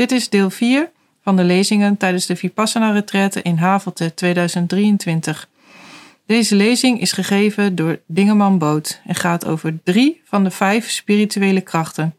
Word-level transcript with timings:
Dit 0.00 0.12
is 0.12 0.28
deel 0.28 0.50
4 0.50 0.90
van 1.22 1.36
de 1.36 1.44
lezingen 1.44 1.96
tijdens 1.96 2.26
de 2.26 2.36
Vipassana 2.36 2.90
retraite 2.90 3.42
in 3.42 3.56
Havelte 3.56 4.14
2023. 4.14 5.48
Deze 6.26 6.54
lezing 6.54 7.00
is 7.00 7.12
gegeven 7.12 7.74
door 7.74 8.00
Dingeman 8.06 8.58
Boot 8.58 9.00
en 9.06 9.14
gaat 9.14 9.46
over 9.46 9.78
drie 9.84 10.20
van 10.24 10.44
de 10.44 10.50
vijf 10.50 10.90
spirituele 10.90 11.60
krachten: 11.60 12.14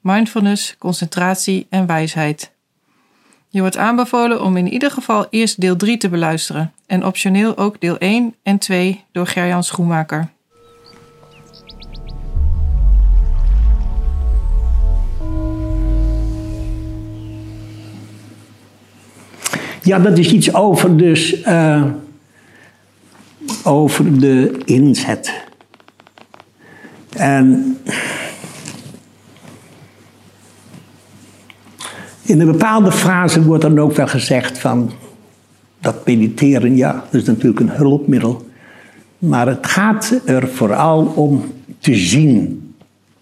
mindfulness, 0.00 0.74
concentratie 0.78 1.66
en 1.70 1.86
wijsheid. 1.86 2.52
Je 3.48 3.60
wordt 3.60 3.76
aanbevolen 3.76 4.42
om 4.42 4.56
in 4.56 4.72
ieder 4.72 4.90
geval 4.90 5.26
eerst 5.30 5.60
deel 5.60 5.76
3 5.76 5.96
te 5.96 6.08
beluisteren 6.08 6.72
en 6.86 7.04
optioneel 7.04 7.56
ook 7.56 7.80
deel 7.80 7.98
1 7.98 8.34
en 8.42 8.58
2 8.58 9.04
door 9.12 9.26
Gerjan 9.26 9.64
Schoenmaker. 9.64 10.33
Ja, 19.84 19.98
dat 19.98 20.18
is 20.18 20.32
iets 20.32 20.54
over 20.54 20.96
dus 20.96 21.46
uh, 21.46 21.84
over 23.64 24.18
de 24.18 24.60
inzet. 24.64 25.42
En 27.16 27.78
in 32.22 32.40
een 32.40 32.46
bepaalde 32.46 32.92
fase 32.92 33.42
wordt 33.42 33.62
dan 33.62 33.78
ook 33.78 33.92
wel 33.92 34.06
gezegd 34.06 34.58
van 34.58 34.92
dat 35.80 36.06
mediteren, 36.06 36.76
ja, 36.76 37.04
dat 37.10 37.20
is 37.20 37.26
natuurlijk 37.26 37.60
een 37.60 37.70
hulpmiddel. 37.70 38.46
Maar 39.18 39.46
het 39.46 39.66
gaat 39.66 40.20
er 40.24 40.48
vooral 40.48 41.04
om 41.04 41.44
te 41.78 41.94
zien. 41.94 42.60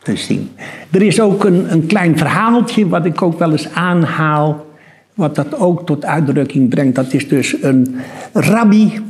Te 0.03 0.17
zien. 0.17 0.51
Er 0.91 1.03
is 1.03 1.21
ook 1.21 1.45
een, 1.45 1.73
een 1.73 1.87
klein 1.87 2.19
verhaaltje 2.19 2.89
wat 2.89 3.05
ik 3.05 3.23
ook 3.23 3.39
wel 3.39 3.53
eens 3.53 3.69
aanhaal 3.75 4.67
wat 5.15 5.35
dat 5.35 5.59
ook 5.59 5.87
tot 5.87 6.05
uitdrukking 6.05 6.69
brengt, 6.69 6.95
dat 6.95 7.13
is 7.13 7.29
dus 7.29 7.63
een 7.63 7.97
rabbi 8.33 9.01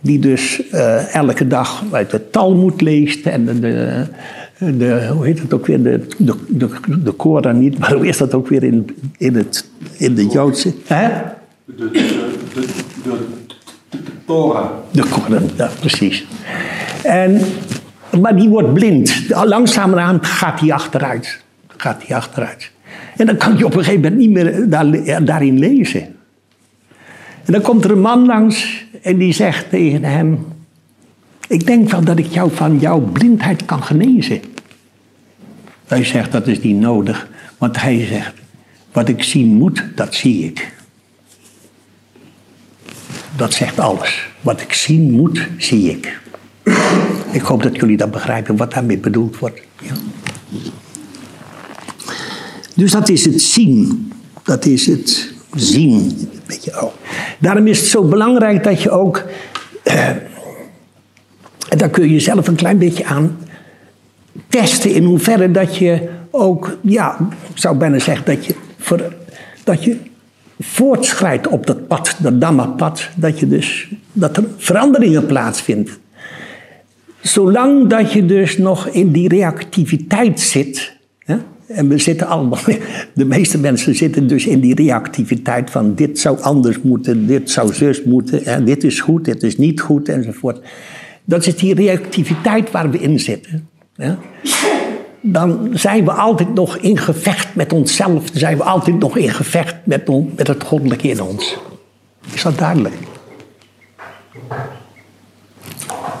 die 0.00 0.18
dus 0.18 0.62
uh, 0.72 1.14
elke 1.14 1.46
dag 1.46 1.84
uit 1.90 2.10
de 2.10 2.30
Talmud 2.30 2.80
leest 2.80 3.26
en 3.26 3.44
de, 3.44 3.60
de, 3.60 4.76
de, 4.76 5.10
hoe 5.12 5.26
heet 5.26 5.40
het 5.40 5.54
ook 5.54 5.66
weer, 5.66 5.82
de, 5.82 6.06
de, 6.18 6.34
de, 6.48 6.68
de 7.02 7.12
Koran 7.12 7.58
niet, 7.58 7.78
maar 7.78 7.92
hoe 7.92 8.06
is 8.06 8.16
dat 8.16 8.34
ook 8.34 8.48
weer 8.48 8.62
in, 8.62 8.96
in, 9.18 9.34
het, 9.34 9.70
in 9.96 10.14
de 10.14 10.26
Joodse? 10.26 10.72
Hè? 10.86 11.08
De, 11.64 11.74
de, 11.74 11.90
de, 11.90 12.66
de, 13.02 13.16
de 13.90 13.98
Torah. 14.24 14.70
De 14.90 15.02
Koran, 15.02 15.42
ja, 15.56 15.70
precies. 15.80 16.26
En, 17.02 17.40
maar 18.20 18.36
die 18.36 18.48
wordt 18.48 18.72
blind. 18.72 19.24
Langzamerhand 19.44 20.26
gaat 20.26 20.60
hij 20.60 20.72
achteruit. 20.72 21.40
Gaat 21.76 22.02
hij 22.06 22.16
achteruit. 22.16 22.70
En 23.16 23.26
dan 23.26 23.36
kan 23.36 23.56
je 23.56 23.64
op 23.64 23.74
een 23.74 23.84
gegeven 23.84 24.02
moment 24.02 24.20
niet 24.20 24.30
meer 24.30 24.68
daar, 24.68 25.24
daarin 25.24 25.58
lezen. 25.58 26.00
En 27.44 27.52
dan 27.52 27.60
komt 27.60 27.84
er 27.84 27.90
een 27.90 28.00
man 28.00 28.26
langs 28.26 28.84
en 29.02 29.16
die 29.18 29.32
zegt 29.32 29.70
tegen 29.70 30.04
hem: 30.04 30.46
Ik 31.48 31.66
denk 31.66 31.90
wel 31.90 32.04
dat 32.04 32.18
ik 32.18 32.26
jou 32.26 32.50
van 32.54 32.78
jouw 32.78 33.00
blindheid 33.00 33.64
kan 33.64 33.82
genezen. 33.82 34.40
Hij 35.86 36.04
zegt: 36.04 36.32
Dat 36.32 36.46
is 36.46 36.60
niet 36.60 36.76
nodig, 36.76 37.28
want 37.58 37.80
hij 37.80 38.06
zegt: 38.06 38.34
Wat 38.92 39.08
ik 39.08 39.22
zien 39.22 39.48
moet, 39.54 39.84
dat 39.94 40.14
zie 40.14 40.44
ik. 40.44 40.72
Dat 43.36 43.52
zegt 43.52 43.78
alles. 43.78 44.28
Wat 44.40 44.60
ik 44.60 44.72
zien 44.72 45.10
moet, 45.10 45.48
zie 45.58 45.90
ik. 45.90 46.20
Ik 47.32 47.40
hoop 47.40 47.62
dat 47.62 47.76
jullie 47.76 47.96
dat 47.96 48.10
begrijpen 48.10 48.56
wat 48.56 48.72
daarmee 48.72 48.98
bedoeld 48.98 49.38
wordt. 49.38 49.60
Ja. 49.80 49.92
Dus 52.80 52.92
dat 52.92 53.08
is 53.08 53.24
het 53.24 53.42
zien. 53.42 54.12
Dat 54.42 54.64
is 54.64 54.86
het 54.86 55.32
zien. 55.54 56.28
Beetje. 56.46 56.90
Daarom 57.38 57.66
is 57.66 57.78
het 57.78 57.88
zo 57.88 58.04
belangrijk 58.04 58.64
dat 58.64 58.82
je 58.82 58.90
ook. 58.90 59.24
Eh, 59.82 60.08
en 61.68 61.78
daar 61.78 61.88
kun 61.88 62.10
je 62.10 62.20
zelf 62.20 62.48
een 62.48 62.54
klein 62.54 62.78
beetje 62.78 63.04
aan 63.04 63.38
testen 64.48 64.94
in 64.94 65.04
hoeverre 65.04 65.50
dat 65.50 65.76
je 65.76 66.08
ook, 66.30 66.76
ja, 66.82 67.16
ik 67.54 67.58
zou 67.58 67.76
bijna 67.76 67.98
zeggen 67.98 68.24
dat 68.24 68.46
je, 68.46 68.54
voor, 68.78 69.14
dat 69.64 69.84
je 69.84 69.96
voortschrijdt 70.58 71.46
op 71.46 71.66
dat 71.66 71.86
pad, 71.86 72.16
dat 72.18 72.40
Dhamma-pad, 72.40 73.08
dat 73.16 73.38
je 73.38 73.48
dus, 73.48 73.88
dat 74.12 74.36
er 74.36 74.44
veranderingen 74.56 75.26
plaatsvinden. 75.26 75.94
Zolang 77.20 77.88
dat 77.88 78.12
je 78.12 78.26
dus 78.26 78.58
nog 78.58 78.88
in 78.88 79.12
die 79.12 79.28
reactiviteit 79.28 80.40
zit, 80.40 80.96
hè, 81.18 81.36
en 81.74 81.88
we 81.88 81.98
zitten 81.98 82.26
allemaal, 82.26 82.58
de 83.14 83.24
meeste 83.24 83.58
mensen 83.58 83.94
zitten 83.94 84.26
dus 84.26 84.46
in 84.46 84.60
die 84.60 84.74
reactiviteit 84.74 85.70
van 85.70 85.94
dit 85.94 86.18
zou 86.18 86.40
anders 86.40 86.82
moeten, 86.82 87.26
dit 87.26 87.50
zou 87.50 87.74
zus 87.74 88.02
moeten, 88.02 88.44
en 88.44 88.64
dit 88.64 88.84
is 88.84 89.00
goed, 89.00 89.24
dit 89.24 89.42
is 89.42 89.58
niet 89.58 89.80
goed 89.80 90.08
enzovoort. 90.08 90.60
Dat 91.24 91.46
is 91.46 91.56
die 91.56 91.74
reactiviteit 91.74 92.70
waar 92.70 92.90
we 92.90 92.98
in 92.98 93.18
zitten. 93.18 93.68
Ja? 93.94 94.18
Dan 95.20 95.70
zijn 95.72 96.04
we 96.04 96.12
altijd 96.12 96.54
nog 96.54 96.76
in 96.76 96.98
gevecht 96.98 97.54
met 97.54 97.72
onszelf, 97.72 98.30
dan 98.30 98.38
zijn 98.38 98.56
we 98.56 98.62
altijd 98.62 98.98
nog 98.98 99.16
in 99.16 99.30
gevecht 99.30 99.76
met, 99.84 100.08
met 100.36 100.46
het 100.46 100.64
goddelijke 100.64 101.08
in 101.08 101.22
ons. 101.22 101.58
Is 102.32 102.42
dat 102.42 102.58
duidelijk? 102.58 102.94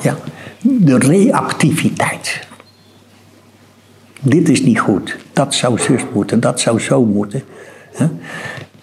Ja, 0.02 0.16
de 0.60 0.98
reactiviteit. 0.98 2.48
Dit 4.20 4.48
is 4.48 4.62
niet 4.62 4.78
goed. 4.78 5.16
Dat 5.32 5.54
zou 5.54 5.78
zus 5.78 6.02
moeten, 6.12 6.40
dat 6.40 6.60
zou 6.60 6.80
zo 6.80 7.04
moeten. 7.04 7.42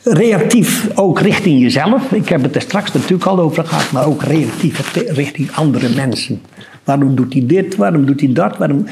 Reactief 0.04 0.90
ook 0.96 1.20
richting 1.20 1.62
jezelf. 1.62 2.12
Ik 2.12 2.30
heb 2.30 2.42
het 2.44 2.56
er 2.56 2.62
straks 2.62 2.92
natuurlijk 2.92 3.26
al 3.26 3.40
over 3.40 3.66
gehad, 3.66 3.92
maar 3.92 4.08
ook 4.08 4.24
reactief 4.24 4.94
richting 5.08 5.52
andere 5.52 5.90
mensen. 5.96 6.42
Waarom 6.84 7.16
doet 7.16 7.34
hij 7.34 7.44
dit? 7.46 7.76
Waarom 7.76 8.06
doet 8.06 8.20
hij 8.20 8.34
dat? 8.34 8.58
Waarom 8.58 8.86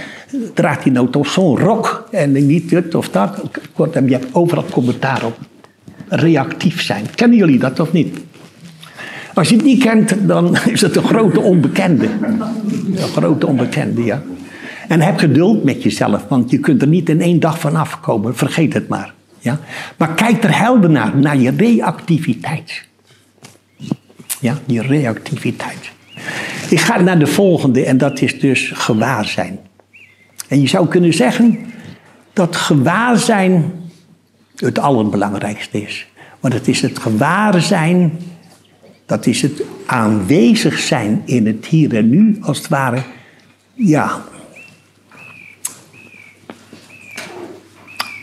draagt 0.53 0.83
hij 0.83 0.91
nou 0.91 1.09
toch 1.09 1.27
zo'n 1.27 1.59
rok 1.59 2.07
en 2.11 2.45
niet 2.45 2.69
dit 2.69 2.95
of 2.95 3.09
dat? 3.09 3.41
Kortom, 3.73 4.07
je 4.07 4.13
hebt 4.13 4.27
overal 4.31 4.65
commentaar 4.71 5.25
op. 5.25 5.37
Reactief 6.07 6.81
zijn. 6.81 7.05
Kennen 7.15 7.37
jullie 7.37 7.59
dat 7.59 7.79
of 7.79 7.91
niet? 7.91 8.17
Als 9.33 9.49
je 9.49 9.55
het 9.55 9.65
niet 9.65 9.83
kent, 9.83 10.15
dan 10.27 10.57
is 10.65 10.81
het 10.81 10.95
een 10.95 11.03
grote 11.03 11.39
onbekende. 11.39 12.09
Een 12.95 12.97
grote 12.97 13.47
onbekende, 13.47 14.03
ja. 14.03 14.21
En 14.87 15.01
heb 15.01 15.17
geduld 15.17 15.63
met 15.63 15.83
jezelf, 15.83 16.25
want 16.27 16.49
je 16.49 16.59
kunt 16.59 16.81
er 16.81 16.87
niet 16.87 17.09
in 17.09 17.21
één 17.21 17.39
dag 17.39 17.59
van 17.59 17.75
afkomen. 17.75 18.35
Vergeet 18.35 18.73
het 18.73 18.87
maar. 18.87 19.13
Ja? 19.39 19.59
Maar 19.97 20.13
kijk 20.13 20.43
er 20.43 20.57
helder 20.57 20.89
naar, 20.89 21.17
naar 21.17 21.37
je 21.37 21.51
reactiviteit. 21.51 22.87
Ja, 24.39 24.57
die 24.65 24.81
reactiviteit. 24.81 25.91
Ik 26.69 26.79
ga 26.79 27.01
naar 27.01 27.19
de 27.19 27.27
volgende 27.27 27.85
en 27.85 27.97
dat 27.97 28.21
is 28.21 28.39
dus 28.39 28.71
gewaarzijn. 28.73 29.59
En 30.47 30.61
je 30.61 30.67
zou 30.67 30.87
kunnen 30.87 31.13
zeggen 31.13 31.59
dat 32.33 32.55
gewaarzijn 32.55 33.71
het 34.55 34.79
allerbelangrijkste 34.79 35.81
is. 35.81 36.07
Want 36.39 36.53
het 36.53 36.67
is 36.67 36.81
het 36.81 36.99
gewaarzijn, 36.99 38.19
dat 39.05 39.25
is 39.25 39.41
het 39.41 39.63
aanwezig 39.85 40.79
zijn 40.79 41.21
in 41.25 41.45
het 41.45 41.65
hier 41.65 41.95
en 41.95 42.09
nu, 42.09 42.37
als 42.41 42.57
het 42.57 42.67
ware, 42.67 43.03
ja, 43.73 44.23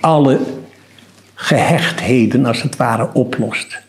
alle 0.02 0.38
gehechtheden 1.34 2.46
als 2.46 2.62
het 2.62 2.76
ware 2.76 3.08
oplost. 3.12 3.82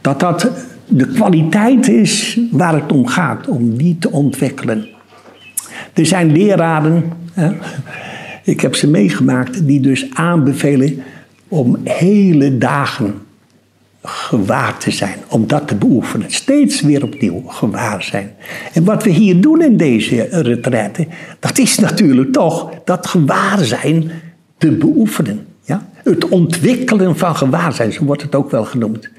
Dat 0.00 0.20
dat 0.20 0.50
de 0.86 1.06
kwaliteit 1.06 1.88
is 1.88 2.40
waar 2.50 2.74
het 2.74 2.92
om 2.92 3.06
gaat, 3.06 3.48
om 3.48 3.76
die 3.76 3.98
te 3.98 4.10
ontwikkelen. 4.10 4.88
Er 5.92 6.06
zijn 6.06 6.32
leraren, 6.32 7.12
ik 8.44 8.60
heb 8.60 8.74
ze 8.74 8.88
meegemaakt, 8.90 9.66
die 9.66 9.80
dus 9.80 10.06
aanbevelen 10.14 11.02
om 11.48 11.78
hele 11.84 12.58
dagen 12.58 13.14
gewaar 14.02 14.78
te 14.78 14.90
zijn, 14.90 15.16
om 15.28 15.46
dat 15.46 15.68
te 15.68 15.74
beoefenen. 15.74 16.30
Steeds 16.30 16.80
weer 16.80 17.02
opnieuw 17.02 17.42
gewaar 17.46 18.02
zijn. 18.02 18.32
En 18.72 18.84
wat 18.84 19.02
we 19.02 19.10
hier 19.10 19.40
doen 19.40 19.62
in 19.62 19.76
deze 19.76 20.28
retraite, 20.30 21.06
dat 21.40 21.58
is 21.58 21.78
natuurlijk 21.78 22.32
toch 22.32 22.70
dat 22.84 23.06
gewaar 23.06 23.64
zijn 23.64 24.10
te 24.62 24.70
beoefenen. 24.70 25.46
Ja? 25.64 25.86
Het 25.94 26.28
ontwikkelen 26.28 27.16
van 27.16 27.36
gewaarzijn, 27.36 27.92
zo 27.92 28.04
wordt 28.04 28.22
het 28.22 28.34
ook 28.34 28.50
wel 28.50 28.64
genoemd. 28.64 29.10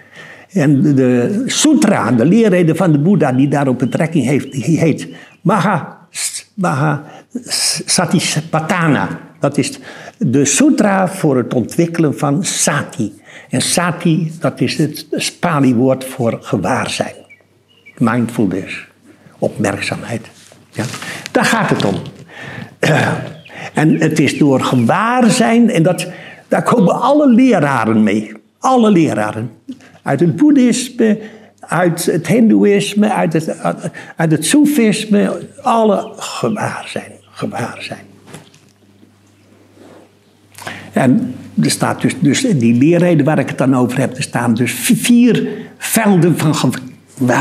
En 0.52 0.96
de 0.96 1.44
sutra, 1.46 2.12
de 2.12 2.26
leerrede 2.26 2.76
van 2.76 2.92
de 2.92 2.98
Boeddha 2.98 3.32
die 3.32 3.48
daarop 3.48 3.80
betrekking 3.80 4.26
heeft, 4.26 4.52
die 4.52 4.80
heet 4.80 5.08
Maha, 5.42 6.08
Maha. 6.54 7.04
Dat 9.40 9.58
is 9.58 9.80
de 10.18 10.46
sutra 10.46 11.08
voor 11.08 11.38
het 11.38 11.54
ontwikkelen 11.54 12.18
van 12.18 12.44
sati. 12.44 13.14
En 13.50 13.62
sati, 13.62 14.32
dat 14.40 14.62
is 14.62 14.78
het 14.78 15.34
Pali-woord 15.40 16.06
voor 16.06 16.38
gewaarzijn. 16.42 17.16
Mindfulness, 17.98 18.88
opmerkzaamheid. 19.40 20.30
Ja. 20.72 20.84
Daar 21.32 21.46
gaat 21.46 21.70
het 21.70 21.86
om. 21.86 21.96
En 23.74 24.00
het 24.00 24.20
is 24.20 24.38
door 24.38 24.62
gewaarzijn, 24.62 25.70
en 25.70 25.84
dat, 25.84 26.08
Daar 26.48 26.64
komen 26.64 27.02
alle 27.02 27.30
leraren 27.30 28.04
mee. 28.04 28.32
Alle 28.60 28.92
leraren. 28.92 29.52
Uit 30.02 30.20
het 30.20 30.36
boeddhisme, 30.36 31.20
uit 31.60 32.06
het 32.06 32.28
hindoeïsme, 32.28 33.14
uit 33.14 33.34
het, 33.34 33.56
uit 34.16 34.32
het 34.32 34.46
soefisme. 34.46 35.48
Alle 35.62 36.12
gewaar 36.18 36.86
zijn. 37.80 38.06
En 40.94 41.36
er 41.62 41.72
staat 41.72 42.02
dus, 42.02 42.20
dus 42.20 42.42
die 42.42 42.74
leerreden 42.74 43.26
waar 43.26 43.40
ik 43.40 43.50
het 43.50 43.58
dan 43.58 43.76
over 43.76 44.00
heb, 44.00 44.18
er 44.18 44.24
staan 44.24 44.54
dus 44.54 44.72
vier 44.72 45.48
velden 45.78 46.38
van 46.38 46.56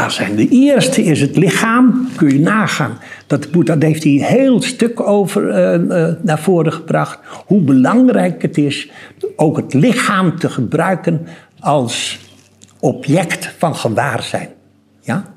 zijn. 0.08 0.36
De 0.36 0.48
eerste 0.48 1.02
is 1.02 1.20
het 1.20 1.36
lichaam, 1.36 2.08
kun 2.16 2.28
je 2.28 2.40
nagaan. 2.40 2.98
Dat 3.26 3.50
Boeddha 3.50 3.76
heeft 3.78 4.02
hij 4.02 4.12
een 4.12 4.22
heel 4.22 4.62
stuk 4.62 5.00
over 5.00 5.48
uh, 5.48 5.88
uh, 5.88 6.14
naar 6.22 6.38
voren 6.38 6.72
gebracht. 6.72 7.18
Hoe 7.46 7.60
belangrijk 7.60 8.42
het 8.42 8.58
is 8.58 8.90
ook 9.36 9.56
het 9.56 9.74
lichaam 9.74 10.38
te 10.38 10.48
gebruiken 10.48 11.26
als 11.60 12.18
object 12.80 13.54
van 13.58 13.76
gewaarzijn. 13.76 14.48
Ja? 15.00 15.34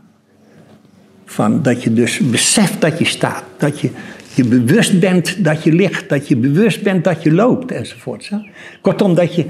Van 1.26 1.62
dat 1.62 1.84
je 1.84 1.94
dus 1.94 2.20
beseft 2.20 2.82
dat 2.82 3.00
je 3.00 3.06
staat. 3.06 3.44
Dat 3.58 3.80
je 3.80 3.90
je 4.34 4.46
bewust 4.46 5.00
bent 5.00 5.44
dat 5.44 5.64
je 5.64 5.72
ligt. 5.72 6.10
Dat 6.10 6.28
je 6.28 6.38
bewust 6.38 6.84
bent 6.84 7.04
dat 7.04 7.24
je 7.24 7.34
loopt 7.34 7.72
enzovoort. 7.72 8.30
Kortom, 8.82 9.16
dat 9.16 9.36
je 9.36 9.46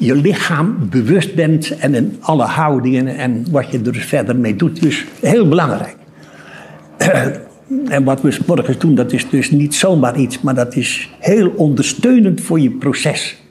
je 0.00 0.14
lichaam 0.14 0.88
bewust 0.90 1.34
bent 1.34 1.78
en 1.78 1.94
in 1.94 2.16
alle 2.20 2.44
houdingen 2.44 3.16
en 3.16 3.46
wat 3.50 3.70
je 3.70 3.80
er 3.84 3.94
verder 3.94 4.36
mee 4.36 4.56
doet. 4.56 4.82
Dus 4.82 5.04
heel 5.20 5.48
belangrijk. 5.48 5.96
En 7.88 8.04
wat 8.04 8.20
we 8.20 8.38
morgen 8.46 8.78
doen, 8.78 8.94
dat 8.94 9.12
is 9.12 9.28
dus 9.28 9.50
niet 9.50 9.74
zomaar 9.74 10.18
iets, 10.18 10.40
maar 10.40 10.54
dat 10.54 10.76
is 10.76 11.10
heel 11.18 11.48
ondersteunend 11.56 12.40
voor 12.40 12.60
je 12.60 12.70
proces. 12.70 13.42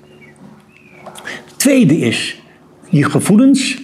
Tweede 1.56 1.98
is 1.98 2.42
je 2.90 3.10
gevoelens. 3.10 3.82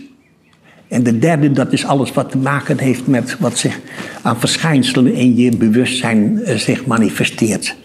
En 0.88 1.04
de 1.04 1.20
derde, 1.20 1.52
dat 1.52 1.74
is 1.74 1.86
alles 1.86 2.14
wat 2.14 2.32
te 2.32 2.38
maken 2.38 2.80
heeft 2.80 3.08
met 3.08 3.38
wat 3.40 3.58
zich 3.58 3.80
aan 4.22 4.40
verschijnselen 4.40 5.14
in 5.14 5.36
je 5.36 5.58
bewustzijn 5.58 6.44
eh, 6.44 6.56
zich 6.56 6.86
manifesteert. 6.86 7.76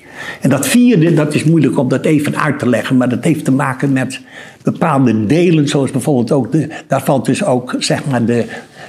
En 0.41 0.50
dat 0.50 0.69
vierde, 0.69 1.15
dat 1.15 1.35
is 1.35 1.44
moeilijk 1.44 1.79
om 1.79 1.88
dat 1.88 2.05
even 2.05 2.41
uit 2.41 2.59
te 2.59 2.69
leggen, 2.69 2.97
maar 2.97 3.09
dat 3.09 3.25
heeft 3.25 3.44
te 3.44 3.53
maken 3.53 3.93
met 3.93 4.21
bepaalde 4.62 5.27
delen, 5.27 5.69
zoals 5.69 5.91
bijvoorbeeld 5.91 6.32
ook, 6.32 6.53
de, 6.53 6.69
daar 6.87 7.03
valt 7.03 7.25
dus 7.25 7.44
ook, 7.44 7.75
zeg 7.79 8.05
maar, 8.05 8.25
de 8.25 8.44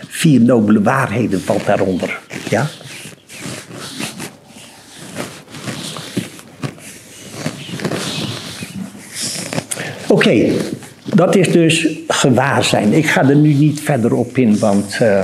vier 0.08 0.42
nobele 0.42 0.82
waarheden 0.82 1.42
valt 1.42 1.66
daaronder. 1.66 2.20
Ja? 2.50 2.68
Oké, 10.08 10.52
dat 11.16 11.36
is 11.36 11.52
dus 11.52 11.88
gewaarzijn. 12.08 12.94
Ik 12.94 13.06
ga 13.06 13.30
er 13.30 13.36
nu 13.36 13.54
niet 13.54 13.82
verder 13.82 14.14
op 14.14 14.38
in, 14.38 14.60
want 14.60 14.98
uh, 15.02 15.24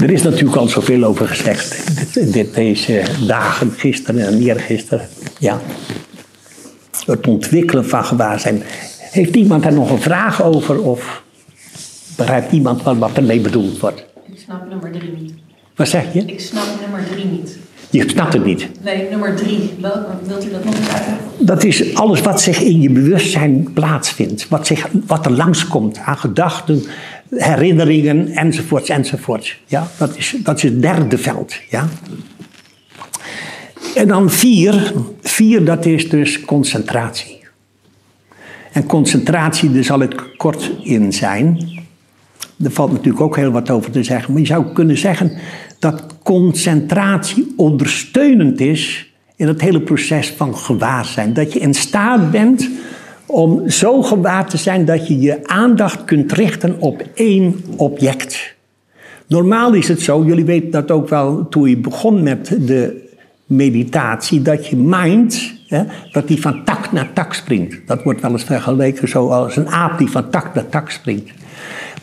Er 0.00 0.10
is 0.10 0.22
natuurlijk 0.22 0.56
al 0.56 0.68
zoveel 0.68 1.04
over 1.04 1.28
gezegd. 1.28 1.84
Deze 2.54 3.02
dagen, 3.26 3.70
gisteren 3.70 4.26
en 4.26 4.40
eergisteren. 4.40 5.08
Ja. 5.38 5.60
Het 7.06 7.26
ontwikkelen 7.26 7.86
van 7.86 8.04
gewaarzijn. 8.04 8.62
Heeft 8.98 9.34
iemand 9.36 9.62
daar 9.62 9.72
nog 9.72 9.90
een 9.90 10.00
vraag 10.00 10.42
over? 10.42 10.82
Of 10.82 11.22
begrijpt 12.16 12.52
iemand 12.52 12.82
wat, 12.82 12.96
wat 12.96 13.16
ermee 13.16 13.40
bedoeld 13.40 13.80
wordt? 13.80 14.04
Ik 14.32 14.38
snap 14.38 14.68
nummer 14.68 14.90
drie 14.90 15.12
niet. 15.20 15.32
Wat 15.76 15.88
zeg 15.88 16.12
je? 16.12 16.24
Ik 16.24 16.40
snap 16.40 16.66
nummer 16.80 17.04
drie 17.12 17.24
niet. 17.24 17.58
Je 17.90 18.08
snapt 18.08 18.32
het 18.32 18.44
niet? 18.44 18.68
Nee, 18.84 19.08
nummer 19.10 19.36
drie. 19.36 19.70
wilt 20.26 20.44
u 20.44 20.50
dat 20.50 20.64
nog 20.64 20.74
eens 20.74 20.88
uitleggen? 20.88 21.16
Dat 21.38 21.64
is 21.64 21.94
alles 21.94 22.20
wat 22.20 22.40
zich 22.40 22.60
in 22.60 22.80
je 22.80 22.90
bewustzijn 22.90 23.72
plaatsvindt. 23.72 24.48
Wat, 24.48 24.66
zich, 24.66 24.88
wat 25.06 25.26
er 25.26 25.32
langskomt 25.32 25.98
aan 25.98 26.18
gedachten, 26.18 26.84
herinneringen 27.30 28.28
enzovoorts 28.28 28.88
enzovoorts. 28.88 29.60
Ja, 29.66 29.88
dat, 29.98 30.16
is, 30.16 30.34
dat 30.42 30.56
is 30.56 30.62
het 30.62 30.82
derde 30.82 31.18
veld. 31.18 31.54
Ja. 31.68 31.88
En 33.94 34.08
dan 34.08 34.30
vier, 34.30 34.92
vier 35.20 35.64
dat 35.64 35.86
is 35.86 36.08
dus 36.08 36.40
concentratie. 36.40 37.38
En 38.72 38.86
concentratie, 38.86 39.72
daar 39.72 39.84
zal 39.84 40.02
ik 40.02 40.34
kort 40.36 40.70
in 40.82 41.12
zijn. 41.12 41.68
Er 42.62 42.70
valt 42.70 42.92
natuurlijk 42.92 43.20
ook 43.20 43.36
heel 43.36 43.50
wat 43.50 43.70
over 43.70 43.90
te 43.90 44.02
zeggen. 44.02 44.32
Maar 44.32 44.40
je 44.40 44.46
zou 44.46 44.72
kunnen 44.72 44.98
zeggen 44.98 45.32
dat 45.78 46.04
concentratie 46.22 47.52
ondersteunend 47.56 48.60
is 48.60 49.12
in 49.36 49.46
het 49.48 49.60
hele 49.60 49.80
proces 49.80 50.30
van 50.36 50.56
gewaarzijn. 50.56 51.32
Dat 51.32 51.52
je 51.52 51.58
in 51.58 51.74
staat 51.74 52.30
bent 52.30 52.70
om 53.30 53.68
zo 53.68 54.02
gewaar 54.02 54.48
te 54.48 54.56
zijn 54.56 54.84
dat 54.84 55.08
je 55.08 55.18
je 55.18 55.46
aandacht 55.46 56.04
kunt 56.04 56.32
richten 56.32 56.76
op 56.78 57.02
één 57.14 57.64
object. 57.76 58.54
Normaal 59.26 59.72
is 59.72 59.88
het 59.88 60.00
zo, 60.00 60.24
jullie 60.24 60.44
weten 60.44 60.70
dat 60.70 60.90
ook 60.90 61.08
wel 61.08 61.48
toen 61.48 61.68
je 61.68 61.76
begon 61.76 62.22
met 62.22 62.56
de 62.60 63.08
meditatie, 63.46 64.42
dat 64.42 64.66
je 64.66 64.76
mind, 64.76 65.52
hè, 65.66 65.82
dat 66.12 66.28
die 66.28 66.40
van 66.40 66.64
tak 66.64 66.92
naar 66.92 67.12
tak 67.12 67.32
springt. 67.32 67.76
Dat 67.86 68.02
wordt 68.02 68.20
wel 68.20 68.30
eens 68.30 68.44
vergeleken 68.44 69.08
zoals 69.08 69.56
een 69.56 69.68
aap 69.68 69.98
die 69.98 70.10
van 70.10 70.30
tak 70.30 70.54
naar 70.54 70.68
tak 70.68 70.90
springt. 70.90 71.30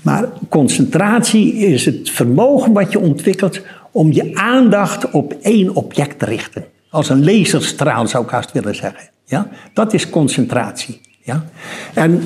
Maar 0.02 0.26
concentratie 0.50 1.54
is 1.54 1.86
het 1.86 2.10
vermogen 2.10 2.74
wat 2.74 2.92
je 2.92 3.00
ontwikkelt 3.00 3.62
om 3.92 4.12
je 4.12 4.36
aandacht 4.36 5.12
op 5.12 5.36
één 5.42 5.76
object 5.76 6.20
te 6.20 6.26
richten. 6.26 6.66
Als 6.90 7.10
een 7.10 7.24
laserstraal 7.24 8.08
zou 8.08 8.24
ik 8.24 8.30
haast 8.30 8.52
willen 8.52 8.76
zeggen. 8.76 9.10
Ja? 9.26 9.48
Dat 9.74 9.94
is 9.94 10.10
concentratie. 10.10 11.02
Ja? 11.28 11.44
En 11.94 12.22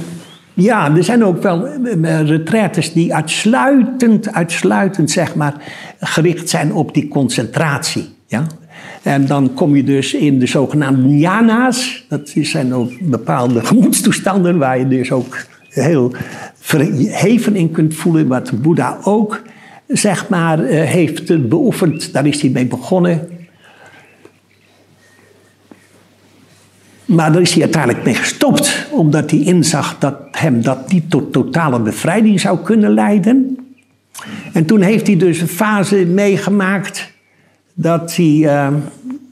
ja, 0.54 0.96
er 0.96 1.04
zijn 1.04 1.24
ook 1.24 1.42
wel 1.42 1.68
eh, 1.68 2.20
eh, 2.20 2.28
retraites 2.28 2.94
die 2.94 3.16
uitsluitend, 3.16 4.34
uitsluitend 4.34 5.12
zeg 5.12 5.36
maar, 5.36 5.54
gericht 6.00 6.50
zijn 6.50 6.74
op 6.74 6.94
die 6.94 7.08
concentratie. 7.08 8.10
Ja? 8.28 8.48
En 9.04 9.26
dan 9.26 9.54
kom 9.54 9.76
je 9.76 9.84
dus 9.84 10.14
in 10.14 10.40
de 10.40 10.46
zogenaamde 10.46 11.18
jhana's. 11.18 12.06
Dat 12.10 12.32
zijn 12.36 12.74
ook 12.74 12.92
bepaalde 13.02 13.66
gemoedstoestanden 13.70 14.58
waar 14.58 14.80
je 14.80 14.88
dus 14.88 15.12
ook 15.12 15.46
heel 15.70 16.12
verheven 16.60 17.56
in 17.56 17.72
kunt 17.72 17.96
voelen. 17.96 18.28
Wat 18.28 18.62
Boeddha 18.62 18.98
ook 19.04 19.42
zeg 19.88 20.30
maar, 20.30 20.64
eh, 20.64 20.90
heeft 20.90 21.50
beoefend. 21.50 22.14
Daar 22.14 22.26
is 22.26 22.42
hij 22.42 22.50
mee 22.50 22.66
begonnen. 22.66 23.30
Maar 27.12 27.32
daar 27.32 27.42
is 27.42 27.54
hij 27.54 27.62
uiteindelijk 27.62 28.04
mee 28.04 28.14
gestopt, 28.14 28.88
omdat 28.92 29.32
hij 29.32 29.40
inzag 29.40 29.98
dat 30.00 30.16
hem 30.32 30.62
dat 30.62 30.92
niet 30.92 31.10
tot 31.10 31.34
totale 31.34 31.80
bevrijding 31.80 32.40
zou 32.40 32.60
kunnen 32.60 32.94
leiden. 32.94 33.58
En 34.54 34.66
toen 34.66 34.82
heeft 34.82 35.08
hij 35.08 35.18
dus 35.18 35.42
een 35.42 35.48
fase 35.48 35.96
meegemaakt 35.96 37.12
dat 37.74 38.16
hij 38.16 38.26
uh, 38.26 38.68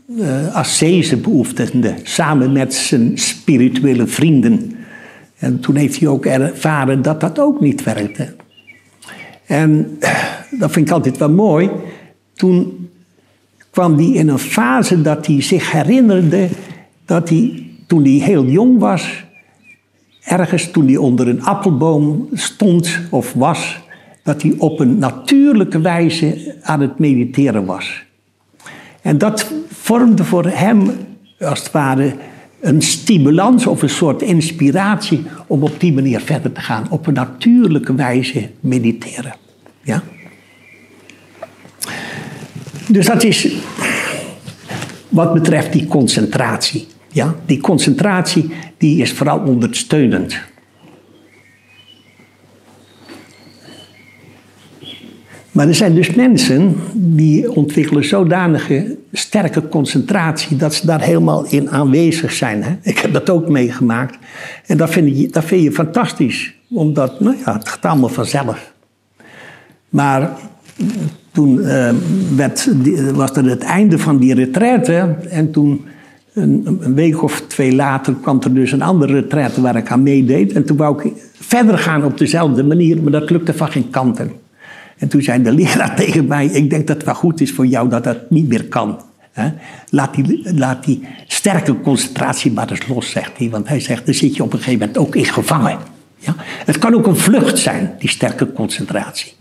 uh, 0.08 0.56
ascese 0.56 1.18
beoefende, 1.18 1.94
samen 2.04 2.52
met 2.52 2.74
zijn 2.74 3.18
spirituele 3.18 4.08
vrienden. 4.08 4.76
En 5.38 5.60
toen 5.60 5.76
heeft 5.76 6.00
hij 6.00 6.08
ook 6.08 6.26
ervaren 6.26 7.02
dat 7.02 7.22
dat 7.22 7.40
ook 7.40 7.62
niet 7.62 7.84
werkte. 7.84 8.36
En 9.46 9.98
dat 10.60 10.72
vind 10.72 10.88
ik 10.88 10.94
altijd 10.94 11.18
wel 11.18 11.32
mooi. 11.32 11.70
Toen 12.34 12.90
kwam 13.70 13.96
hij 13.96 14.12
in 14.12 14.30
een 14.30 14.40
fase 14.40 15.02
dat 15.02 15.28
hij 15.28 15.42
zich 15.42 15.72
herinnerde 15.72 16.50
dat 17.06 17.30
hij 17.30 17.69
toen 17.90 18.04
hij 18.04 18.12
heel 18.12 18.46
jong 18.46 18.80
was, 18.80 19.24
ergens 20.24 20.72
toen 20.72 20.86
hij 20.86 20.98
onder 20.98 21.28
een 21.28 21.44
appelboom 21.44 22.28
stond 22.34 23.00
of 23.10 23.34
was, 23.34 23.80
dat 24.24 24.42
hij 24.42 24.54
op 24.58 24.80
een 24.80 24.98
natuurlijke 24.98 25.82
wijze 25.82 26.56
aan 26.62 26.82
het 26.82 27.00
mediteren 27.00 27.66
was. 27.66 28.04
En 29.02 29.18
dat 29.18 29.52
vormde 29.68 30.24
voor 30.24 30.46
hem, 30.46 30.92
als 31.40 31.60
het 31.60 31.72
ware, 31.72 32.16
een 32.60 32.82
stimulans 32.82 33.68
of 33.68 33.82
een 33.82 33.90
soort 33.90 34.22
inspiratie 34.22 35.24
om 35.48 35.64
op 35.64 35.80
die 35.80 35.94
manier 35.94 36.20
verder 36.20 36.52
te 36.52 36.62
gaan. 36.62 36.88
Op 36.90 37.08
een 37.08 37.14
natuurlijke 37.14 37.96
wijze 37.96 38.50
mediteren. 38.60 39.36
Ja? 39.82 40.04
Dus 42.88 43.06
dat 43.06 43.24
is 43.24 43.48
wat 45.10 45.34
betreft 45.34 45.74
die 45.74 45.88
concentratie. 45.88 46.88
Ja, 47.12 47.36
die 47.46 47.62
concentratie 47.62 48.52
die 48.78 49.02
is 49.02 49.14
vooral 49.14 49.40
ondersteunend. 49.40 50.38
Maar 55.52 55.68
er 55.68 55.76
zijn 55.76 55.96
dus 55.96 56.14
mensen 56.14 56.76
die 56.94 57.52
ontwikkelen 57.52 58.06
zodanige 58.06 58.98
sterke 59.12 59.68
concentratie 59.68 60.58
dat 60.58 60.74
ze 60.74 60.86
daar 60.86 61.02
helemaal 61.02 61.46
in 61.46 61.70
aanwezig 61.70 62.34
zijn. 62.34 62.64
Hè? 62.64 62.76
Ik 62.82 63.00
heb 63.00 63.14
dat 63.14 63.30
ook 63.30 63.50
meegemaakt. 63.50 64.18
En 64.66 64.78
dat 64.78 64.90
vind, 64.90 65.18
je, 65.18 65.28
dat 65.28 65.44
vind 65.44 65.64
je 65.64 65.72
fantastisch, 65.72 66.56
omdat 66.70 67.20
nou 67.20 67.36
ja, 67.46 67.54
het 67.54 67.70
gaat 67.70 67.86
allemaal 67.86 68.10
vanzelf. 68.10 68.74
Maar 69.90 70.32
toen 71.32 71.62
eh, 71.62 71.94
werd, 72.36 72.70
was 73.14 73.32
er 73.32 73.46
het 73.46 73.64
einde 73.64 73.98
van 73.98 74.18
die 74.18 74.34
retraite. 74.34 75.16
En 75.30 75.52
toen, 75.52 75.86
een, 76.42 76.94
week 76.96 77.24
of 77.24 77.42
twee 77.48 77.76
later, 77.76 78.14
kwam 78.22 78.40
er 78.44 78.54
dus 78.54 78.72
een 78.72 78.82
andere 78.82 79.14
retraite 79.14 79.62
waar 79.62 79.76
ik 79.76 79.92
aan 79.92 80.04
meedeed. 80.04 80.54
En 80.54 80.66
toen 80.66 80.78
wou 80.78 81.02
ik 81.02 81.12
verder 81.34 81.78
gaan 81.78 82.04
op 82.04 82.18
dezelfde 82.18 82.64
manier, 82.64 83.02
maar 83.02 83.12
dat 83.12 83.30
lukte 83.30 83.54
van 83.54 83.72
geen 83.72 83.90
kanten. 83.90 84.32
En 84.98 85.08
toen 85.08 85.22
zei 85.22 85.44
de 85.44 85.52
leraar 85.52 85.96
tegen 86.02 86.28
mij: 86.28 86.46
Ik 86.46 86.70
denk 86.70 86.88
dat 86.88 86.96
het 86.96 87.06
wel 87.06 87.16
goed 87.16 87.42
is 87.42 87.52
voor 87.52 87.66
jou 87.66 87.90
dat 87.90 88.04
dat 88.04 88.30
niet 88.30 88.48
meer 88.48 88.66
kan. 88.66 89.00
Laat, 89.90 90.16
die, 90.16 90.54
laat 90.56 90.86
die 90.86 91.08
sterke 91.28 91.82
concentratie 91.82 92.52
maar 92.52 92.70
eens 92.70 92.88
los, 92.88 93.12
zegt 93.12 93.38
hij. 93.38 93.50
Want 93.50 93.68
hij 93.68 93.80
zegt: 93.80 94.06
Dan 94.06 94.14
zit 94.14 94.36
je 94.36 94.44
op 94.44 94.54
een 94.54 94.60
gegeven 94.60 94.80
moment 94.80 94.98
ook 94.98 95.16
in 95.16 95.26
gevangen. 95.26 95.78
Ja? 96.18 96.36
Het 96.66 96.78
kan 96.78 96.94
ook 96.94 97.08
een 97.08 97.16
vlucht 97.16 97.58
zijn, 97.58 97.96
die 98.00 98.10
sterke 98.10 98.54
concentratie. 98.54 99.34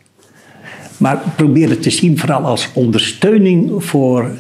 Maar 0.96 1.22
probeer 1.36 1.68
het 1.68 1.82
te 1.82 1.90
zien 1.90 2.18
vooral 2.18 2.44
als 2.44 2.68
ondersteuning 2.74 3.84
voor 3.84 4.30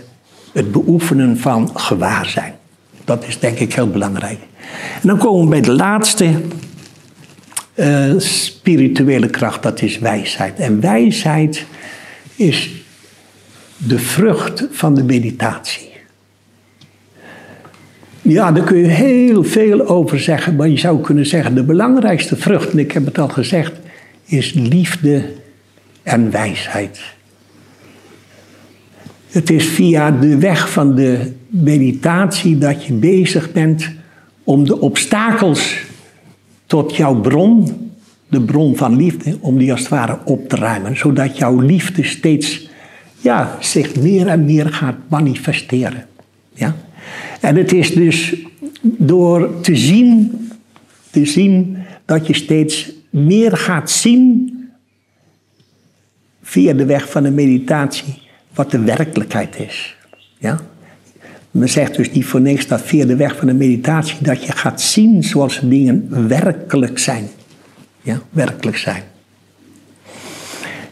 het 0.52 0.72
beoefenen 0.72 1.38
van 1.38 1.70
gewaarzijn. 1.74 2.54
Dat 3.04 3.26
is 3.26 3.38
denk 3.38 3.58
ik 3.58 3.74
heel 3.74 3.90
belangrijk. 3.90 4.38
En 5.02 5.08
dan 5.08 5.18
komen 5.18 5.44
we 5.44 5.50
bij 5.50 5.60
de 5.60 5.72
laatste 5.72 6.40
eh, 7.74 8.12
spirituele 8.16 9.28
kracht, 9.28 9.62
dat 9.62 9.82
is 9.82 9.98
wijsheid. 9.98 10.58
En 10.58 10.80
wijsheid 10.80 11.64
is 12.36 12.70
de 13.76 13.98
vrucht 13.98 14.66
van 14.70 14.94
de 14.94 15.04
meditatie. 15.04 15.90
Ja, 18.22 18.52
daar 18.52 18.64
kun 18.64 18.78
je 18.78 18.86
heel 18.86 19.44
veel 19.44 19.86
over 19.86 20.20
zeggen, 20.20 20.56
maar 20.56 20.68
je 20.68 20.78
zou 20.78 21.00
kunnen 21.00 21.26
zeggen: 21.26 21.54
de 21.54 21.62
belangrijkste 21.62 22.36
vrucht, 22.36 22.70
en 22.70 22.78
ik 22.78 22.92
heb 22.92 23.04
het 23.04 23.18
al 23.18 23.28
gezegd, 23.28 23.72
is 24.24 24.52
liefde 24.52 25.32
en 26.02 26.30
wijsheid. 26.30 27.00
Het 29.28 29.50
is 29.50 29.66
via 29.66 30.10
de 30.10 30.38
weg 30.38 30.70
van 30.70 30.94
de 30.94 31.32
meditatie 31.48 32.58
dat 32.58 32.84
je 32.84 32.92
bezig 32.92 33.52
bent 33.52 33.90
om 34.44 34.64
de 34.64 34.80
obstakels 34.80 35.76
tot 36.66 36.96
jouw 36.96 37.20
bron, 37.20 37.90
de 38.28 38.40
bron 38.40 38.76
van 38.76 38.96
liefde, 38.96 39.38
om 39.40 39.58
die 39.58 39.70
als 39.70 39.80
het 39.80 39.88
ware 39.88 40.18
op 40.24 40.48
te 40.48 40.56
ruimen. 40.56 40.96
Zodat 40.96 41.38
jouw 41.38 41.60
liefde 41.60 42.04
steeds 42.04 42.68
ja, 43.20 43.56
zich 43.60 43.96
meer 43.96 44.26
en 44.26 44.44
meer 44.44 44.72
gaat 44.72 44.96
manifesteren. 45.08 46.06
Ja? 46.54 46.76
En 47.40 47.56
het 47.56 47.72
is 47.72 47.94
dus 47.94 48.36
door 48.82 49.60
te 49.60 49.76
zien, 49.76 50.32
te 51.10 51.24
zien 51.24 51.76
dat 52.04 52.26
je 52.26 52.34
steeds 52.34 52.92
meer 53.10 53.56
gaat 53.56 53.90
zien 53.90 54.52
via 56.42 56.72
de 56.72 56.84
weg 56.84 57.10
van 57.10 57.22
de 57.22 57.30
meditatie 57.30 58.27
wat 58.58 58.70
de 58.70 58.78
werkelijkheid 58.78 59.58
is. 59.58 59.96
Ja? 60.38 60.58
Men 61.50 61.68
zegt 61.68 61.96
dus 61.96 62.12
niet 62.12 62.24
voor 62.24 62.40
niks 62.40 62.66
dat 62.66 62.82
via 62.82 63.06
de 63.06 63.16
weg 63.16 63.36
van 63.36 63.46
de 63.46 63.54
meditatie 63.54 64.16
dat 64.20 64.44
je 64.44 64.52
gaat 64.52 64.80
zien 64.80 65.22
zoals 65.22 65.60
dingen 65.62 66.28
werkelijk 66.28 66.98
zijn. 66.98 67.28
Ja, 68.02 68.20
werkelijk 68.30 68.76
zijn. 68.76 69.02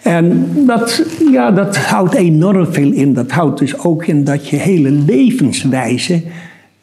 En 0.02 0.50
dat, 0.66 1.02
ja, 1.32 1.50
dat 1.50 1.76
houdt 1.76 2.14
enorm 2.14 2.72
veel 2.72 2.92
in. 2.92 3.14
Dat 3.14 3.30
houdt 3.30 3.58
dus 3.58 3.78
ook 3.78 4.06
in 4.06 4.24
dat 4.24 4.48
je 4.48 4.56
hele 4.56 4.90
levenswijze, 4.90 6.22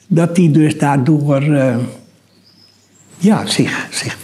dat 0.08 0.36
die 0.36 0.52
dus 0.52 0.78
daardoor 0.78 1.42
eh, 1.42 1.78
ja, 3.18 3.46
zich, 3.46 3.88
zich, 3.92 4.18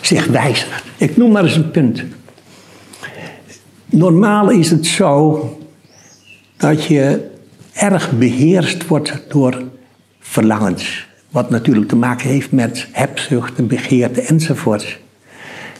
zich 0.00 0.26
wijzigt. 0.26 0.84
Ik 0.96 1.16
noem 1.16 1.32
maar 1.32 1.44
eens 1.44 1.56
een 1.56 1.70
punt. 1.70 2.04
Normaal 3.86 4.50
is 4.50 4.70
het 4.70 4.86
zo 4.86 5.59
dat 6.60 6.84
je 6.84 7.30
erg 7.72 8.18
beheerst 8.18 8.86
wordt 8.86 9.22
door 9.28 9.62
verlangens. 10.20 11.08
Wat 11.30 11.50
natuurlijk 11.50 11.88
te 11.88 11.96
maken 11.96 12.28
heeft 12.28 12.52
met 12.52 12.88
hebzucht 12.92 13.58
en 13.58 13.66
begeerte 13.66 14.20
enzovoort. 14.20 14.98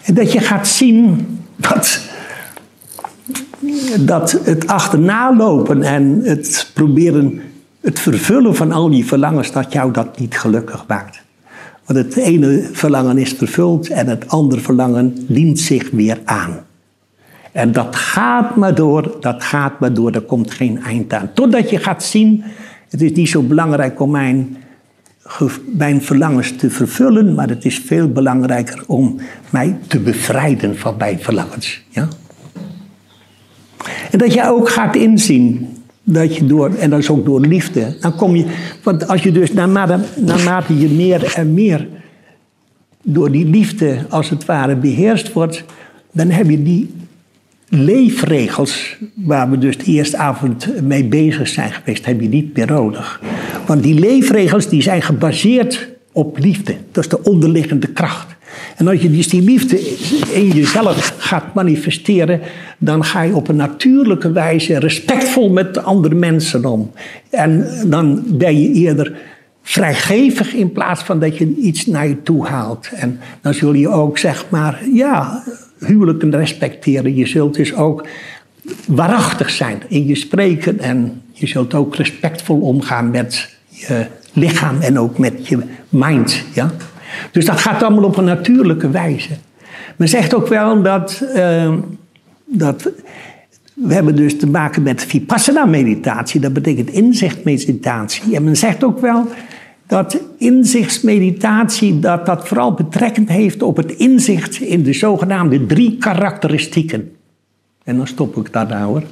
En 0.03 0.15
dat 0.15 0.33
je 0.33 0.41
gaat 0.41 0.69
zien 0.69 1.27
dat, 1.57 2.01
dat 4.01 4.41
het 4.45 4.67
achterna 4.67 5.37
lopen 5.37 5.83
en 5.83 6.21
het 6.25 6.71
proberen, 6.75 7.41
het 7.81 8.01
vervullen 8.01 8.57
van 8.57 8.73
al 8.73 8.91
die 8.91 9.07
verlangens, 9.07 9.53
dat 9.53 9.73
jou 9.73 9.93
dat 9.93 10.19
niet 10.19 10.39
gelukkig 10.39 10.85
maakt. 10.87 11.23
Want 11.85 11.99
het 11.99 12.17
ene 12.17 12.69
verlangen 12.73 13.19
is 13.19 13.33
vervuld 13.33 13.89
en 13.89 14.07
het 14.07 14.29
andere 14.29 14.61
verlangen 14.61 15.25
dient 15.29 15.59
zich 15.59 15.91
weer 15.91 16.21
aan. 16.25 16.61
En 17.53 17.73
dat 17.73 17.97
gaat 17.97 18.57
maar 18.57 18.75
door, 18.75 19.17
dat 19.21 19.43
gaat 19.43 19.81
maar 19.81 19.93
door, 19.93 20.13
er 20.13 20.21
komt 20.21 20.51
geen 20.51 20.83
eind 20.83 21.13
aan. 21.13 21.31
Totdat 21.35 21.71
je 21.71 21.79
gaat 21.79 22.03
zien, 22.03 22.45
het 22.89 23.03
is 23.03 23.13
niet 23.13 23.29
zo 23.29 23.43
belangrijk 23.43 24.01
om 24.01 24.11
mijn, 24.11 24.57
mijn 25.65 26.03
verlangens 26.03 26.57
te 26.57 26.71
vervullen, 26.71 27.35
maar 27.35 27.49
het 27.49 27.65
is 27.65 27.79
veel 27.79 28.09
belangrijker 28.09 28.83
om 28.87 29.17
mij 29.51 29.79
te 29.87 29.99
bevrijden 29.99 30.79
van 30.79 30.95
mijn 30.99 31.19
verlangens. 31.19 31.83
Ja? 31.89 32.09
En 34.11 34.19
dat 34.19 34.33
je 34.33 34.49
ook 34.49 34.69
gaat 34.69 34.97
inzien 34.97 35.69
dat 36.03 36.37
je 36.37 36.47
door, 36.47 36.75
en 36.75 36.91
dat 36.91 36.99
is 36.99 37.11
ook 37.11 37.25
door 37.25 37.41
liefde, 37.41 37.97
dan 38.01 38.17
kom 38.17 38.37
je, 38.37 38.45
want 38.83 39.09
als 39.09 39.23
je 39.23 39.33
dus 39.33 39.53
naarmate, 39.53 39.99
naarmate 40.17 40.79
je 40.79 40.89
meer 40.89 41.33
en 41.35 41.55
meer 41.55 41.89
door 43.03 43.31
die 43.31 43.47
liefde 43.47 44.05
als 44.09 44.31
het 44.31 44.45
ware 44.45 44.77
beheerst 44.77 45.33
wordt, 45.33 45.65
dan 46.13 46.31
heb 46.31 46.51
je 46.51 46.63
die 46.63 47.00
leefregels, 47.71 48.97
waar 49.15 49.51
we 49.51 49.59
dus 49.59 49.79
de 49.79 49.85
eerste 49.85 50.17
avond 50.17 50.83
mee 50.83 51.05
bezig 51.05 51.49
zijn 51.49 51.73
geweest, 51.73 52.05
heb 52.05 52.21
je 52.21 52.29
niet 52.29 52.57
meer 52.57 52.67
nodig. 52.67 53.21
Want 53.67 53.83
die 53.83 53.99
leefregels 53.99 54.69
die 54.69 54.83
zijn 54.83 55.03
gebaseerd 55.03 55.89
op 56.13 56.39
liefde. 56.39 56.77
Dat 56.93 57.05
is 57.05 57.11
de 57.11 57.23
onderliggende 57.23 57.87
kracht. 57.87 58.39
En 58.77 58.89
als 58.89 59.03
je 59.03 59.11
dus 59.11 59.29
die 59.29 59.43
liefde 59.43 59.81
in 60.33 60.49
jezelf 60.49 61.15
gaat 61.19 61.55
manifesteren, 61.55 62.41
dan 62.79 63.05
ga 63.05 63.23
je 63.23 63.35
op 63.35 63.49
een 63.49 63.57
natuurlijke 63.57 64.33
wijze 64.33 64.79
respectvol 64.79 65.51
met 65.51 65.75
de 65.75 65.81
andere 65.81 66.15
mensen 66.15 66.65
om. 66.65 66.91
En 67.31 67.69
dan 67.87 68.23
ben 68.27 68.61
je 68.61 68.73
eerder 68.73 69.19
vrijgevig 69.63 70.55
in 70.55 70.73
plaats 70.73 71.03
van 71.03 71.21
dat 71.21 71.37
je 71.37 71.55
iets 71.57 71.87
naar 71.87 72.09
je 72.09 72.23
toe 72.23 72.47
haalt. 72.47 72.89
En 72.95 73.21
dan 73.41 73.55
zul 73.55 73.73
je 73.73 73.89
ook 73.89 74.19
zeg 74.19 74.47
maar, 74.49 74.81
ja, 74.93 75.43
huwelijken 75.81 76.37
respecteren. 76.37 77.17
Je 77.17 77.27
zult 77.27 77.55
dus 77.55 77.75
ook 77.75 78.07
waarachtig 78.87 79.51
zijn 79.51 79.83
in 79.89 80.07
je 80.07 80.15
spreken 80.15 80.79
en 80.79 81.23
je 81.33 81.47
zult 81.47 81.75
ook 81.75 81.97
respectvol 81.97 82.61
omgaan 82.61 83.11
met 83.11 83.57
je 83.69 84.07
lichaam 84.33 84.81
en 84.81 84.99
ook 84.99 85.19
met 85.19 85.49
je 85.49 85.59
mind. 85.89 86.45
Ja? 86.55 86.71
Dus 87.31 87.45
dat 87.45 87.61
gaat 87.61 87.83
allemaal 87.83 88.05
op 88.05 88.17
een 88.17 88.25
natuurlijke 88.25 88.91
wijze. 88.91 89.31
Men 89.97 90.09
zegt 90.09 90.35
ook 90.35 90.49
wel 90.49 90.83
dat, 90.83 91.23
uh, 91.37 91.75
dat 92.45 92.91
we 93.75 93.95
hebben 93.95 94.17
dus 94.17 94.39
te 94.39 94.47
maken 94.47 94.83
met 94.83 95.05
vipassana-meditatie, 95.05 96.41
dat 96.41 96.53
betekent 96.53 96.91
inzichtmeditatie. 96.91 98.37
En 98.37 98.45
men 98.45 98.57
zegt 98.57 98.85
ook 98.85 99.01
wel 99.01 99.29
dat 99.91 100.21
inzichtsmeditatie 100.39 101.99
dat 101.99 102.27
dat 102.27 102.49
vooral 102.49 102.73
betrekkend 102.73 103.29
heeft 103.29 103.63
op 103.63 103.77
het 103.77 103.93
inzicht 103.93 104.61
in 104.61 104.83
de 104.83 104.93
zogenaamde 104.93 105.67
drie 105.67 105.97
karakteristieken. 105.99 107.13
En 107.85 107.97
dan 107.97 108.07
stop 108.07 108.37
ik 108.37 108.53
daar 108.53 108.67
nou 108.67 108.85
hoor. 108.85 109.03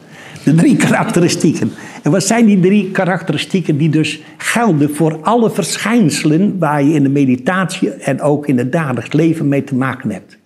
De 0.44 0.54
drie 0.54 0.76
karakteristieken. 0.86 1.72
En 2.02 2.10
wat 2.10 2.24
zijn 2.24 2.46
die 2.46 2.60
drie 2.60 2.90
karakteristieken 2.90 3.76
die 3.76 3.88
dus 3.88 4.20
gelden 4.36 4.94
voor 4.94 5.18
alle 5.22 5.50
verschijnselen 5.50 6.58
waar 6.58 6.82
je 6.82 6.94
in 6.94 7.02
de 7.02 7.08
meditatie 7.08 7.90
en 7.90 8.20
ook 8.20 8.46
in 8.46 8.58
het 8.58 8.72
dagelijks 8.72 9.12
leven 9.12 9.48
mee 9.48 9.64
te 9.64 9.74
maken 9.74 10.10
hebt? 10.10 10.38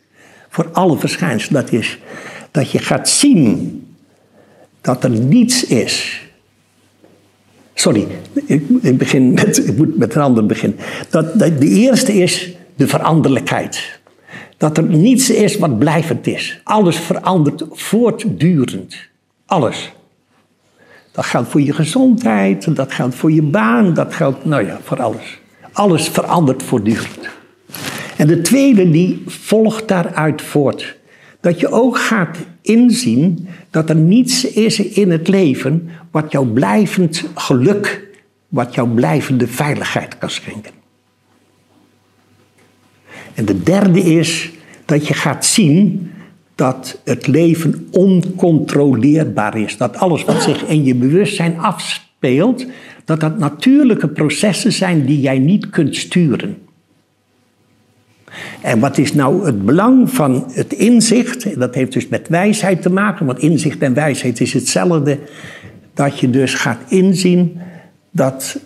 Voor 0.49 0.69
alle 0.73 0.99
verschijnselen. 0.99 1.62
Dat 1.62 1.73
is 1.73 1.99
dat 2.51 2.71
je 2.71 2.79
gaat 2.79 3.09
zien 3.09 3.81
dat 4.81 5.05
er 5.05 5.11
niets 5.11 5.67
is 5.67 6.23
Sorry, 7.83 8.07
ik, 8.47 8.99
begin 8.99 9.33
met, 9.33 9.67
ik 9.67 9.77
moet 9.77 9.97
met 9.97 10.15
een 10.15 10.23
ander 10.23 10.47
beginnen. 10.47 10.79
Dat, 11.11 11.39
dat, 11.39 11.61
de 11.61 11.69
eerste 11.69 12.12
is 12.12 12.57
de 12.75 12.87
veranderlijkheid. 12.87 14.01
Dat 14.57 14.77
er 14.77 14.83
niets 14.83 15.31
is 15.31 15.59
wat 15.59 15.79
blijvend 15.79 16.27
is. 16.27 16.61
Alles 16.65 16.97
verandert 16.97 17.65
voortdurend. 17.71 18.97
Alles. 19.47 19.93
Dat 21.12 21.25
geldt 21.25 21.49
voor 21.49 21.61
je 21.61 21.73
gezondheid, 21.73 22.77
dat 22.77 22.93
geldt 22.93 23.15
voor 23.15 23.33
je 23.33 23.43
baan, 23.43 23.95
dat 23.95 24.15
geldt, 24.15 24.45
nou 24.45 24.67
ja, 24.67 24.79
voor 24.83 25.03
alles. 25.03 25.41
Alles 25.73 26.09
verandert 26.09 26.62
voortdurend. 26.62 27.29
En 28.17 28.27
de 28.27 28.41
tweede, 28.41 28.91
die 28.91 29.23
volgt 29.27 29.89
daaruit 29.89 30.43
voort. 30.43 30.97
Dat 31.43 31.61
je 31.61 31.69
ook 31.69 31.99
gaat 31.99 32.39
inzien 32.61 33.49
dat 33.71 33.89
er 33.89 33.97
niets 33.97 34.45
is 34.45 34.79
in 34.79 35.11
het 35.11 35.29
leven 35.29 35.91
wat 36.11 36.33
jou 36.33 36.47
blijvend 36.47 37.25
geluk, 37.35 38.09
wat 38.49 38.75
jou 38.75 38.89
blijvende 38.89 39.47
veiligheid 39.47 40.19
kan 40.19 40.31
schenken. 40.31 40.73
En 43.35 43.45
de 43.45 43.63
derde 43.63 44.01
is 44.01 44.51
dat 44.85 45.07
je 45.07 45.15
gaat 45.15 45.45
zien 45.45 46.11
dat 46.55 47.01
het 47.05 47.27
leven 47.27 47.89
oncontroleerbaar 47.91 49.59
is. 49.59 49.77
Dat 49.77 49.97
alles 49.97 50.25
wat 50.25 50.43
zich 50.43 50.65
in 50.65 50.85
je 50.85 50.95
bewustzijn 50.95 51.59
afspeelt, 51.59 52.67
dat 53.05 53.21
dat 53.21 53.39
natuurlijke 53.39 54.09
processen 54.09 54.73
zijn 54.73 55.07
die 55.07 55.21
jij 55.21 55.39
niet 55.39 55.71
kunt 55.71 55.97
sturen. 55.97 56.57
En 58.61 58.81
wat 58.81 58.99
is 58.99 59.15
nou 59.15 59.47
het 59.47 59.65
belang 59.65 60.11
van 60.11 60.45
het 60.53 60.73
inzicht? 60.73 61.59
Dat 61.59 61.75
heeft 61.75 61.93
dus 61.93 62.09
met 62.09 62.29
wijsheid 62.29 62.83
te 62.83 62.91
maken, 62.91 63.27
want 63.27 63.39
inzicht 63.39 63.83
en 63.83 63.95
wijsheid 63.95 64.41
is 64.41 64.53
hetzelfde. 64.53 65.19
Dat 65.95 66.19
je 66.19 66.31
dus 66.31 66.55
gaat 66.55 66.81
inzien 66.89 67.61
dat 68.11 68.59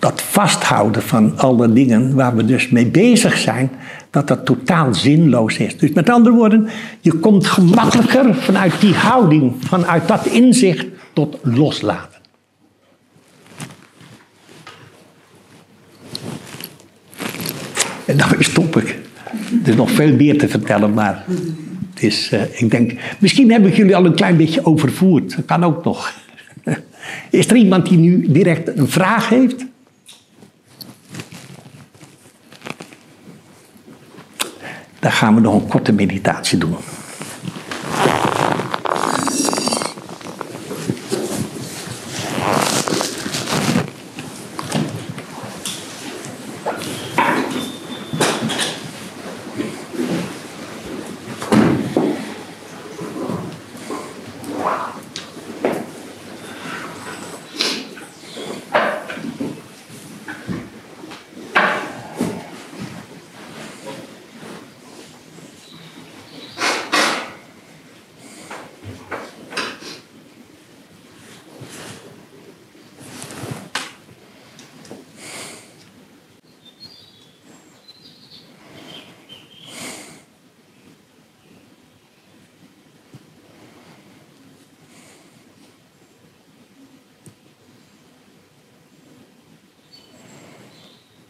dat 0.00 0.22
vasthouden 0.22 1.02
van 1.02 1.38
alle 1.38 1.72
dingen 1.72 2.14
waar 2.14 2.36
we 2.36 2.44
dus 2.44 2.68
mee 2.68 2.86
bezig 2.86 3.36
zijn, 3.36 3.70
dat 4.10 4.28
dat 4.28 4.44
totaal 4.44 4.94
zinloos 4.94 5.58
is. 5.58 5.76
Dus 5.76 5.92
met 5.92 6.10
andere 6.10 6.36
woorden, 6.36 6.68
je 7.00 7.12
komt 7.12 7.46
gemakkelijker 7.46 8.34
vanuit 8.34 8.80
die 8.80 8.94
houding, 8.94 9.54
vanuit 9.58 10.08
dat 10.08 10.26
inzicht 10.26 10.86
tot 11.12 11.38
loslaten. 11.42 12.09
En 18.10 18.16
daarmee 18.16 18.44
stop 18.44 18.76
ik. 18.76 18.98
Er 19.62 19.68
is 19.68 19.74
nog 19.74 19.90
veel 19.90 20.14
meer 20.14 20.38
te 20.38 20.48
vertellen, 20.48 20.94
maar 20.94 21.24
is, 21.98 22.30
uh, 22.32 22.42
ik 22.60 22.70
denk, 22.70 22.92
misschien 23.18 23.52
heb 23.52 23.66
ik 23.66 23.76
jullie 23.76 23.96
al 23.96 24.04
een 24.04 24.14
klein 24.14 24.36
beetje 24.36 24.64
overvoerd. 24.64 25.36
Dat 25.36 25.44
kan 25.44 25.64
ook 25.64 25.84
nog. 25.84 26.12
Is 27.30 27.46
er 27.46 27.56
iemand 27.56 27.88
die 27.88 27.98
nu 27.98 28.32
direct 28.32 28.78
een 28.78 28.88
vraag 28.88 29.28
heeft? 29.28 29.64
Dan 34.98 35.12
gaan 35.12 35.34
we 35.34 35.40
nog 35.40 35.54
een 35.54 35.68
korte 35.68 35.92
meditatie 35.92 36.58
doen. 36.58 36.76